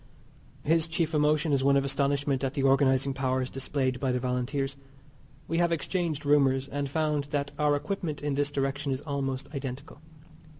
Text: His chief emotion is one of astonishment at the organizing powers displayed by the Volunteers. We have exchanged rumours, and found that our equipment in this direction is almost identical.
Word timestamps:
His 0.63 0.87
chief 0.87 1.13
emotion 1.13 1.53
is 1.53 1.63
one 1.63 1.77
of 1.77 1.85
astonishment 1.85 2.43
at 2.43 2.55
the 2.55 2.63
organizing 2.63 3.13
powers 3.13 3.51
displayed 3.51 3.99
by 3.99 4.11
the 4.11 4.19
Volunteers. 4.19 4.75
We 5.47 5.59
have 5.59 5.71
exchanged 5.71 6.25
rumours, 6.25 6.67
and 6.67 6.89
found 6.89 7.25
that 7.25 7.51
our 7.59 7.75
equipment 7.75 8.19
in 8.23 8.33
this 8.33 8.51
direction 8.51 8.91
is 8.91 9.01
almost 9.01 9.47
identical. 9.53 10.01